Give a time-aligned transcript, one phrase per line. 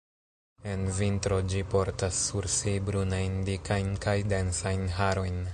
[0.71, 5.43] En vintro ĝi portas sur si brunajn, dikajn kaj densajn harojn.